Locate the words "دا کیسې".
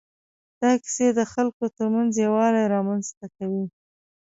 0.61-1.07